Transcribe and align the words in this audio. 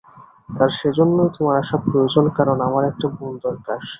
আর 0.59 0.69
সেজন্যই 0.79 1.31
তোমার 1.35 1.55
আসা 1.57 1.77
প্রয়োজন, 1.85 2.25
কারণ 2.29 2.57
আমার 2.61 2.83
একটা 2.85 3.07
বোন 3.15 3.33
দরকার। 3.43 3.79